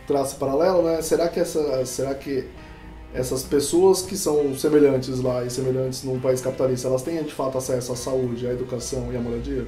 [0.07, 1.01] traça paralelo, né?
[1.03, 2.47] Será que essa, será que
[3.15, 7.57] essas pessoas que são semelhantes lá e semelhantes num país capitalista, elas têm de fato
[7.57, 9.67] acesso à saúde, à educação e à moradia?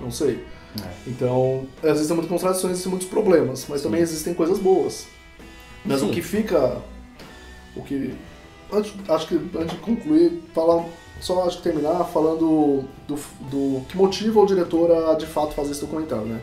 [0.00, 0.44] Não sei.
[0.82, 0.88] É.
[1.06, 3.86] Então, existem muitas contradições, existem muitos problemas, mas Sim.
[3.86, 5.06] também existem coisas boas.
[5.84, 6.08] Mas Sim.
[6.08, 6.80] o que fica,
[7.76, 8.14] o que
[8.74, 10.84] antes, acho que antes de concluir, falar
[11.20, 13.14] só acho que terminar falando do,
[13.50, 16.40] do que motiva o diretor a de fato fazer esse documentário, né?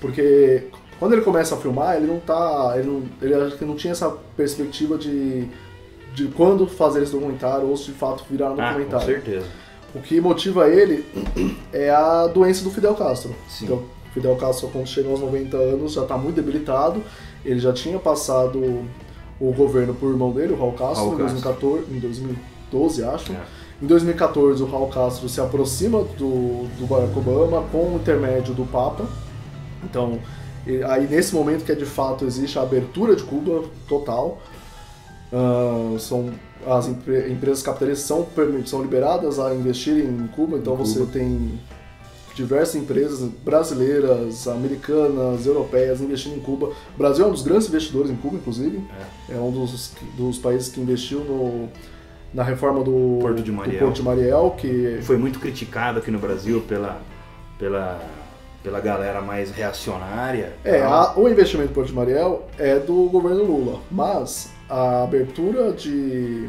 [0.00, 0.64] Porque
[0.98, 3.92] quando ele começa a filmar, ele não tá, ele não, ele acho que não tinha
[3.92, 5.48] essa perspectiva de
[6.14, 9.06] de quando fazer esse documentário ou se de fato virar um Ah, com documentário.
[9.06, 9.46] certeza.
[9.94, 11.04] O que motiva ele
[11.72, 13.34] é a doença do Fidel Castro.
[13.48, 13.66] Sim.
[13.66, 17.02] Então, Fidel Castro, quando chega aos 90 anos, já está muito debilitado.
[17.44, 18.84] Ele já tinha passado
[19.40, 21.42] o governo por irmão dele, o Raul Castro, Raul em, Castro.
[21.42, 23.32] 2014, em 2012, acho.
[23.32, 23.40] É.
[23.82, 28.64] Em 2014, o Raul Castro se aproxima do, do Barack Obama com o intermédio do
[28.64, 29.06] Papa.
[29.84, 30.18] Então,
[30.88, 34.38] aí nesse momento que é de fato existe a abertura de Cuba total.
[35.32, 36.30] Ah, são
[36.66, 38.26] as empre- empresas capitalistas são,
[38.66, 41.12] são liberadas a investirem em Cuba, então Em você Cuba.
[41.12, 41.60] tem
[42.38, 46.68] diversas empresas brasileiras, americanas, europeias investindo em Cuba.
[46.94, 48.80] O Brasil é um dos grandes investidores em Cuba, inclusive.
[49.28, 51.68] É, um dos, dos países que investiu no,
[52.32, 53.80] na reforma do Porto de do Mariel.
[53.80, 57.00] Porto de Mariel, que Foi muito criticado aqui no Brasil pela,
[57.58, 58.00] pela,
[58.62, 60.52] pela galera mais reacionária.
[60.64, 60.92] É, tal.
[60.92, 66.48] a- o investimento em Porto de Mariel é do governo Lula, mas a abertura de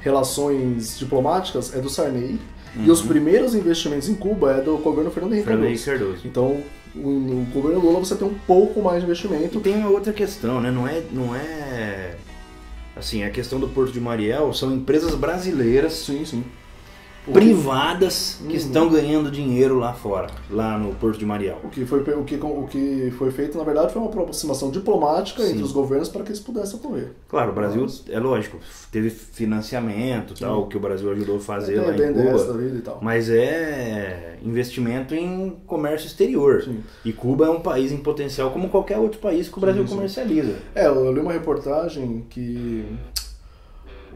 [0.00, 2.38] relações diplomáticas é do Sarney
[2.76, 6.20] e os primeiros investimentos em Cuba é do governo Fernando Henrique Fernando Henrique Cardoso.
[6.24, 6.62] Então,
[6.94, 9.58] no governo Lula você tem um pouco mais de investimento.
[9.58, 10.70] E tem outra questão, né?
[10.70, 12.14] Não é, não é
[12.96, 16.44] assim, a questão do Porto de Mariel são empresas brasileiras Sim, sim.
[17.26, 18.54] O privadas que Uhum.
[18.54, 21.58] estão ganhando dinheiro lá fora, lá no Porto de Mariel.
[21.62, 25.42] O que, foi, o, que, o que foi feito, na verdade, foi uma aproximação diplomática
[25.42, 25.52] Sim.
[25.52, 27.12] entre os governos para que eles pudessem ocorrer.
[27.28, 28.56] Claro, o Brasil, é lógico,
[28.90, 32.98] teve financiamento tal, que o Brasil ajudou a fazer lá Tem em Cuba.
[33.02, 36.62] Mas é investimento em comércio exterior.
[36.62, 36.82] Sim.
[37.04, 40.54] E Cuba é um país em potencial como qualquer outro país que o Brasil comercializa.
[40.74, 42.86] É, eu li uma reportagem que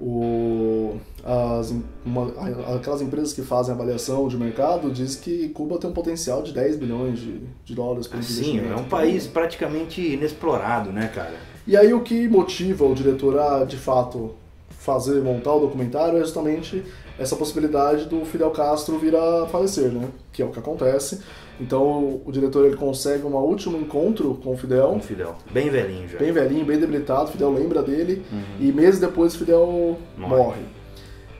[0.04, 1.72] o, as,
[2.04, 2.32] uma-
[2.76, 6.76] aquelas empresas que fazem avaliação de mercado diz que Cuba tem um potencial de 10
[6.76, 8.72] bilhões de, de dólares por Sim, investimento.
[8.72, 11.34] é um país praticamente inexplorado, né, cara?
[11.66, 14.34] E aí o que motiva o diretor a, de fato,
[14.70, 16.82] fazer, montar o documentário é justamente
[17.16, 20.08] essa possibilidade do Fidel Castro vir a falecer, né?
[20.32, 21.20] Que é o que acontece.
[21.62, 25.36] Então o, o diretor ele consegue um último encontro com o Fidel, Com o Fidel.
[25.52, 26.18] Bem velhinho já.
[26.18, 28.42] bem velhinho, bem debilitado, Fidel lembra dele, Uhum.
[28.60, 30.36] e meses depois Fidel Morre.
[30.36, 30.62] morre.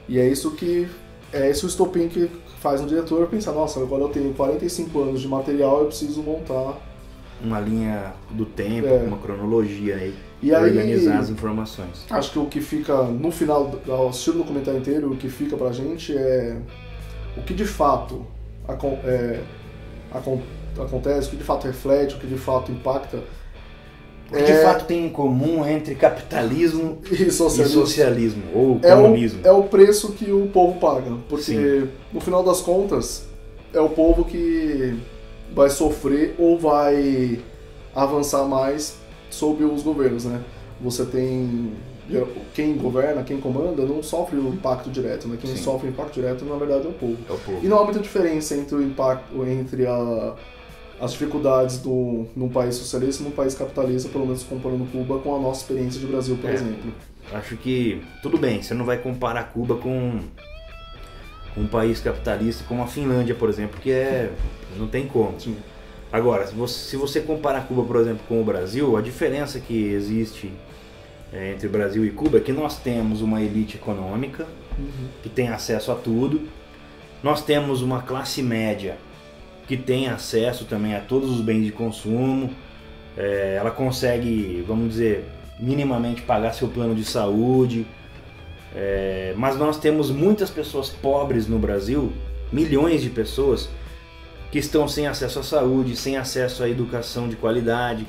[0.09, 0.87] E é isso que
[1.33, 2.31] é esse o estopim que
[2.61, 6.79] faz um diretor pensar, nossa, agora eu tenho 45 anos de material, eu preciso montar.
[7.43, 9.03] Uma linha do tempo, É.
[9.05, 10.15] uma cronologia aí.
[10.41, 12.05] E aí- organizar as informações.
[12.11, 15.57] Acho que o que fica no final, ao assistir o documentário inteiro, o que fica
[15.57, 16.57] pra gente é
[17.37, 18.25] o que de fato
[19.05, 19.41] é,
[20.15, 23.19] acontece, o que de fato reflete, o que de fato impacta.
[24.31, 27.81] O que de É- fato tem em comum entre capitalismo E e socialismo.
[27.87, 29.41] socialismo, ou é o, comunismo.
[29.45, 31.13] é o preço que o povo paga.
[31.29, 31.89] Porque, Sim.
[32.13, 33.27] no final das contas,
[33.75, 34.99] é o povo que
[35.55, 37.41] vai sofrer ou vai
[37.95, 38.97] avançar mais
[39.29, 40.41] sobre os governos, né?
[40.81, 41.73] Você tem...
[42.55, 45.39] Quem governa, quem comanda, não sofre o impacto direto, né?
[45.41, 45.63] Quem Sim.
[45.63, 47.17] sofre o impacto direto, na verdade, é o povo.
[47.29, 47.61] É o povo.
[47.63, 50.35] E não há muita diferença entre o impacto, entre a,
[51.01, 55.35] as dificuldades do, num país socialista e num país capitalista, pelo menos comparando Cuba com
[55.35, 56.55] a nossa experiência de Brasil, por É.
[56.55, 56.93] exemplo.
[57.33, 60.19] Acho que, tudo bem, você não vai comparar Cuba com
[61.55, 64.31] com um país capitalista como a Finlândia, por exemplo, que é.
[64.79, 65.39] não tem como.
[65.39, 65.55] Sim.
[66.11, 69.93] Agora, se você, se você comparar Cuba, por exemplo, com o Brasil, a diferença que
[69.93, 70.51] existe
[71.33, 74.47] é, entre Brasil e Cuba é que nós temos uma elite econômica
[75.23, 76.43] que tem acesso a tudo,
[77.23, 78.97] nós temos uma classe média
[79.67, 82.51] que tem acesso também a todos os bens de consumo,
[83.17, 85.25] é, ela consegue, vamos dizer,
[85.59, 87.87] minimamente pagar seu plano de saúde,
[88.75, 92.13] é, mas nós temos muitas pessoas pobres no Brasil,
[92.51, 93.69] milhões de pessoas,
[94.51, 98.07] que estão sem acesso à saúde, sem acesso à educação de qualidade,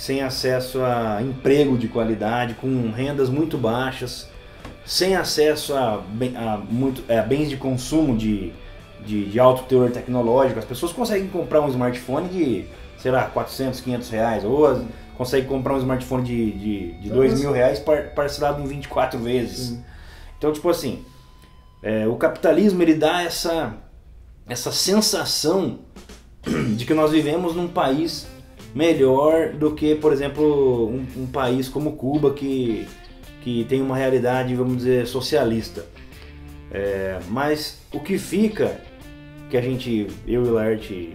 [0.00, 4.26] sem acesso a emprego de qualidade, com rendas muito baixas,
[4.82, 6.02] sem acesso a,
[6.36, 8.50] a, muito, a bens de consumo de,
[9.04, 10.58] de, de, alto teor tecnológico.
[10.58, 12.64] As pessoas conseguem comprar um smartphone de,
[12.96, 14.86] sei lá, 400, 500 reais, ou
[15.18, 17.78] conseguem comprar um smartphone de, de, de 2 mil reais
[18.14, 19.78] parcelado em 24 vezes.
[20.38, 21.04] Então, tipo assim,
[21.82, 23.74] é, o capitalismo ele dá essa,
[24.48, 25.80] essa sensação
[26.74, 28.26] de que nós vivemos num país
[28.74, 32.86] melhor do que, por exemplo, um, um, país como Cuba que,
[33.42, 35.84] que tem uma realidade, vamos dizer, socialista.
[36.70, 38.80] É, mas o que fica,
[39.48, 41.14] que a gente, eu e o Laerte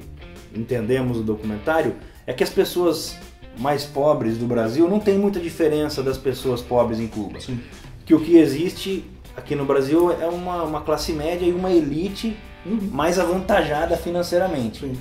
[0.53, 1.95] entendemos do documentário,
[2.27, 3.17] é que as pessoas
[3.57, 7.39] mais pobres do Brasil não tem muita diferença das pessoas pobres em Cuba.
[7.39, 7.59] Sim.
[8.05, 12.35] Que o que existe aqui no Brasil é uma, uma classe média e uma elite
[12.65, 12.89] uhum.
[12.91, 14.81] mais avantajada financeiramente.
[14.81, 14.97] Sim.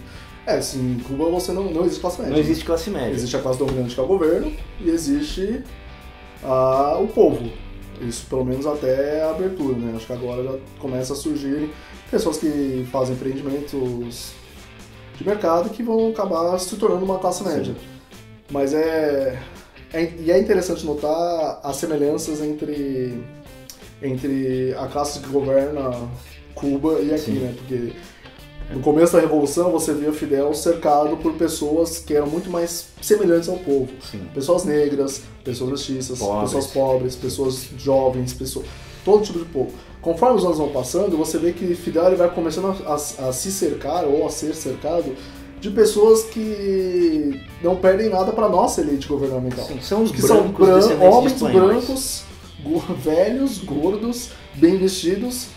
[0.47, 2.35] É, sim, em Cuba você não, não existe classe média.
[2.35, 3.15] Não existe classe média.
[3.15, 5.63] Existe a classe dominante que é o governo e existe
[6.43, 7.51] a, o povo.
[8.01, 9.95] Isso pelo menos até a abertura, né?
[9.97, 11.71] Acho que agora já começa a surgir
[12.11, 14.33] pessoas que fazem empreendimentos
[15.17, 17.73] de mercado que vão acabar se tornando uma classe média.
[17.73, 17.95] Sim.
[18.51, 19.39] Mas é,
[19.93, 23.25] é, E é interessante notar as semelhanças entre,
[24.03, 25.91] entre a classe que governa
[26.55, 27.39] Cuba e aqui, Sim.
[27.39, 27.55] né?
[27.57, 27.93] Porque
[28.71, 33.49] no começo da Revolução, você via Fidel cercado por pessoas que eram muito mais semelhantes
[33.49, 33.89] ao povo.
[34.11, 34.27] Sim.
[34.33, 36.43] Pessoas negras, pessoas mestiças, pobres.
[36.45, 38.67] pessoas pobres, pessoas jovens, pessoas,
[39.05, 39.71] todo tipo de povo.
[40.01, 43.53] Conforme os anos vão passando, você vê que Fidel vai começando a, a, a se
[43.53, 45.15] cercar ou a ser cercado
[45.61, 49.67] de pessoas que não perdem nada para nossa elite governamental.
[49.67, 52.23] Sim, são os que brancos, são bran homens brancos,
[53.03, 55.54] velhos, gordos, bem vestidos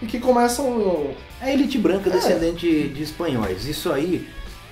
[0.00, 2.12] e que começam a elite branca é.
[2.12, 3.66] descendente de espanhóis.
[3.66, 4.26] Isso aí,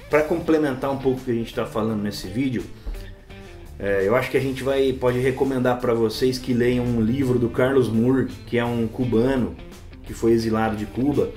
[0.08, 2.64] para complementar um pouco o que a gente está falando nesse vídeo,
[3.78, 7.38] é, eu acho que a gente vai pode recomendar para vocês que leiam um livro
[7.38, 9.54] do Carlos Moore, que é um cubano
[10.04, 11.30] que foi exilado de Cuba.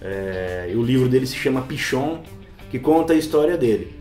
[0.00, 2.22] É, o livro dele se chama Pichon,
[2.70, 3.92] que conta a história dele.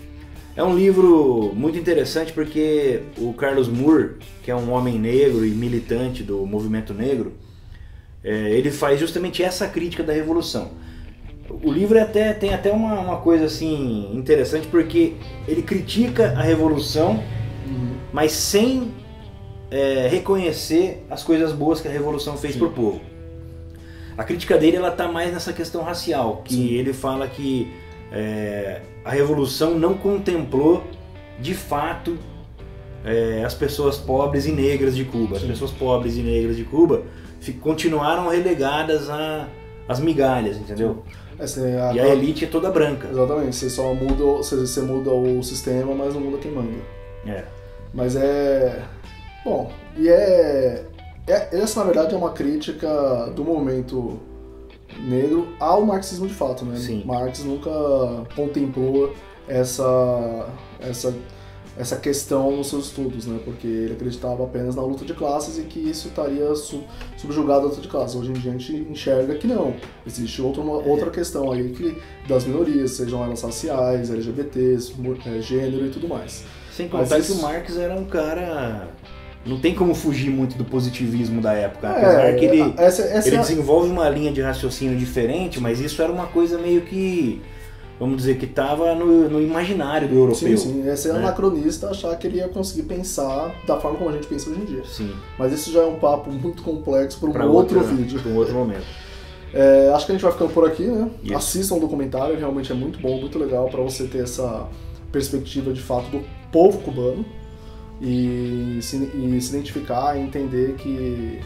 [0.56, 5.50] É um livro muito interessante porque o Carlos Moore, que é um homem negro e
[5.50, 7.34] militante do movimento negro,
[8.24, 10.72] é, ele faz justamente essa crítica da revolução.
[11.50, 15.14] O livro até, tem até uma, uma coisa assim interessante porque
[15.48, 17.24] ele critica a revolução,
[17.66, 17.96] uhum.
[18.12, 18.92] mas sem
[19.72, 22.60] é, reconhecer as coisas boas que a revolução fez Sim.
[22.60, 23.02] pro povo.
[24.18, 26.74] A crítica dele ela tá mais nessa questão racial, que Sim.
[26.74, 27.72] ele fala que
[28.12, 30.84] é, a revolução não contemplou
[31.40, 32.18] de fato
[33.06, 35.38] é, as pessoas pobres e negras de Cuba.
[35.38, 37.04] As pessoas pobres e negras de Cuba
[37.62, 39.08] continuaram relegadas
[39.88, 41.04] às migalhas, entendeu?
[41.40, 43.08] É, a, e a elite é toda branca.
[43.10, 46.72] Exatamente, você só muda, você, você muda o sistema, mas não muda quem manda.
[47.26, 47.44] É.
[47.94, 48.82] Mas é.
[49.46, 50.86] Bom, e é,
[51.28, 51.50] é.
[51.52, 54.20] Essa na verdade é uma crítica do momento
[55.00, 56.76] negro ao marxismo de fato, né?
[56.78, 57.04] Sim.
[57.06, 57.70] Marx nunca
[58.36, 59.14] contemplou
[59.48, 61.14] essa, essa
[61.78, 63.40] essa questão nos seus estudos, né?
[63.44, 66.54] Porque ele acreditava apenas na luta de classes e que isso estaria
[67.18, 68.16] subjugado à luta de classes.
[68.16, 69.76] Hoje em dia a gente enxerga que não.
[70.06, 74.94] Existe outra, uma, outra questão aí que, das minorias, sejam elas raciais, LGBTs,
[75.26, 76.44] é, gênero e tudo mais.
[76.72, 77.34] Sem contar isso...
[77.34, 78.90] que o Marx era um cara
[79.46, 81.90] não tem como fugir muito do positivismo da época.
[81.90, 83.40] Apesar é, que ele, essa, essa ele é...
[83.40, 87.42] desenvolve uma linha de raciocínio diferente, mas isso era uma coisa meio que
[88.00, 90.58] vamos dizer, que estava no, no, imaginário do europeu.
[90.58, 90.82] Sim, sim.
[90.82, 91.20] É né?
[91.20, 94.66] anacronista achar que ele ia conseguir pensar da forma como a gente pensa hoje em
[94.66, 94.84] dia.
[94.86, 95.14] Sim.
[95.38, 98.22] Mas isso já é um papo muito complexo para um outro, outro vídeo.
[98.22, 98.86] Para um outro momento.
[99.54, 101.10] É, acho que a gente vai ficando por aqui, né?
[101.24, 101.36] Isso.
[101.36, 104.68] Assistam o documentário, realmente é muito bom, muito legal para você ter essa
[105.10, 107.26] perspectiva de fato do povo cubano
[108.02, 111.40] e se, e se identificar e entender que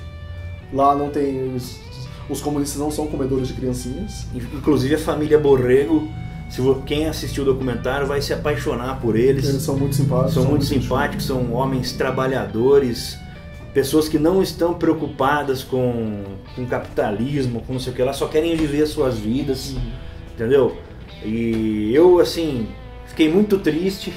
[0.73, 1.55] lá não tem.
[1.55, 1.79] Os,
[2.27, 4.25] os comunistas não são comedores de criancinhas.
[4.33, 6.07] Inclusive a família Borrego
[6.51, 9.47] se quem assistiu o documentário vai se apaixonar por eles.
[9.47, 10.33] Eles são muito simpáticos.
[10.33, 13.17] São, são muito, muito simpáticos, são homens trabalhadores,
[13.73, 16.23] pessoas que não estão preocupadas com,
[16.53, 19.81] com capitalismo, com não sei o que lá, só querem viver as suas vidas, uhum.
[20.35, 20.77] entendeu?
[21.23, 22.67] E eu, assim,
[23.07, 24.13] fiquei muito triste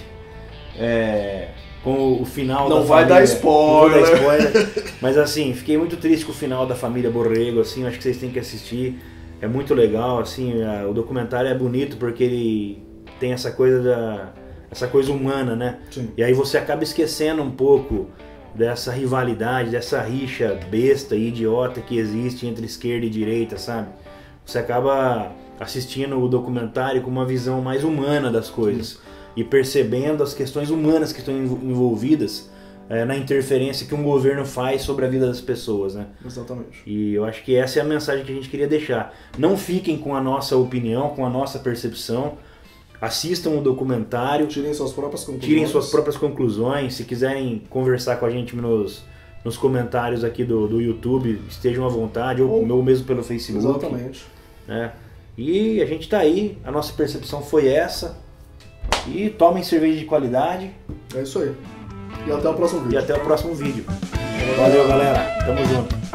[0.77, 1.51] é,
[1.85, 3.15] com o final não da vai família.
[3.15, 4.01] Dar spoiler.
[4.01, 4.95] Não vai dar spoiler.
[5.01, 8.17] mas assim, fiquei muito triste com o final da família Borrego, assim, acho que vocês
[8.17, 8.99] têm que assistir
[9.45, 12.83] é muito legal, assim, a, o documentário é bonito porque ele
[13.21, 14.33] tem essa coisa da
[14.71, 15.79] essa coisa humana, né?
[15.91, 16.09] Sim.
[16.17, 18.09] E aí você acaba esquecendo um pouco
[18.55, 23.89] dessa rivalidade, dessa rixa besta e idiota que existe entre esquerda e direita, sabe?
[24.45, 25.31] Você acaba
[25.61, 28.99] assistindo o documentário com uma visão mais humana das coisas
[29.37, 32.51] e percebendo as questões humanas que estão envol- envolvidas
[32.89, 36.07] é, na interferência que um governo faz sobre a vida das pessoas, né?
[36.25, 36.83] Exatamente.
[36.87, 39.15] E eu acho que essa é a mensagem que a gente queria deixar.
[39.39, 42.35] Não fiquem com a nossa opinião, com a nossa percepção.
[43.01, 45.45] Assistam o documentário, Tirem suas próprias conclusões.
[45.53, 46.95] tirem suas próprias conclusões.
[46.95, 49.03] Se quiserem conversar com a gente nos,
[49.45, 53.67] nos comentários aqui do, do YouTube, estejam à vontade, ou, Ou- mesmo pelo Facebook.
[53.67, 54.25] Exatamente.
[54.67, 54.93] né?
[55.37, 58.17] E a gente tá aí, a nossa percepção foi essa.
[59.09, 60.71] E tomem cerveja de qualidade
[61.15, 61.53] É isso aí.
[62.27, 62.99] E até o próximo e vídeo.
[62.99, 63.85] até o próximo vídeo.
[64.57, 65.21] Valeu, galera.
[65.45, 66.14] Tamo junto.